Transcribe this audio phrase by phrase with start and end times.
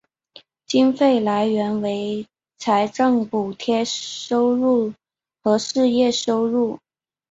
[0.65, 2.25] 经费来源为
[2.57, 4.95] 财政补助收入
[5.43, 6.79] 和事业收入。